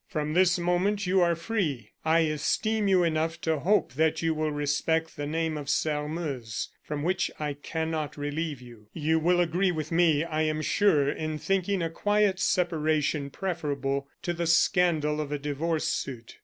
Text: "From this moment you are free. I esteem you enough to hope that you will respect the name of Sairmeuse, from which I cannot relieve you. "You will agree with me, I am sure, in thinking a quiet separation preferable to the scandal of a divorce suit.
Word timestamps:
"From 0.07 0.33
this 0.33 0.57
moment 0.57 1.05
you 1.05 1.21
are 1.21 1.35
free. 1.35 1.91
I 2.03 2.21
esteem 2.21 2.87
you 2.87 3.03
enough 3.03 3.39
to 3.41 3.59
hope 3.59 3.93
that 3.93 4.19
you 4.23 4.33
will 4.33 4.49
respect 4.51 5.15
the 5.15 5.27
name 5.27 5.57
of 5.59 5.69
Sairmeuse, 5.69 6.69
from 6.81 7.03
which 7.03 7.29
I 7.39 7.53
cannot 7.53 8.17
relieve 8.17 8.63
you. 8.63 8.87
"You 8.93 9.19
will 9.19 9.39
agree 9.39 9.69
with 9.71 9.91
me, 9.91 10.23
I 10.23 10.41
am 10.41 10.63
sure, 10.63 11.07
in 11.07 11.37
thinking 11.37 11.83
a 11.83 11.89
quiet 11.91 12.39
separation 12.39 13.29
preferable 13.29 14.07
to 14.23 14.33
the 14.33 14.47
scandal 14.47 15.21
of 15.21 15.31
a 15.31 15.37
divorce 15.37 15.85
suit. 15.85 16.39